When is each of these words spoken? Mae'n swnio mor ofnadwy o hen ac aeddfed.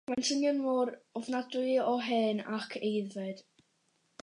Mae'n 0.09 0.23
swnio 0.27 0.53
mor 0.61 0.91
ofnadwy 1.21 1.75
o 1.91 1.93
hen 2.07 2.43
ac 2.61 2.77
aeddfed. 2.91 3.47